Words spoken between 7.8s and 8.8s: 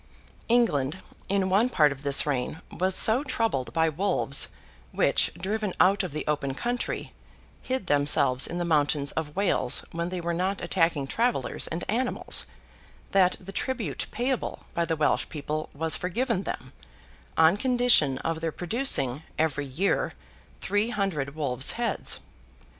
themselves in the